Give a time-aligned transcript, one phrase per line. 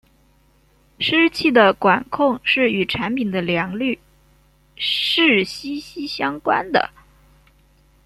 [0.97, 3.99] 湿气的管控是与产品的良率
[4.75, 6.89] 是息息相关的。